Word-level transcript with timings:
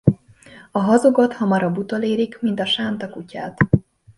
A 0.71 0.79
hazugot 0.79 1.33
hamarabb 1.33 1.77
utolérik, 1.77 2.41
mint 2.41 2.59
a 2.59 2.65
sánta 2.65 3.09
kutyát. 3.09 3.57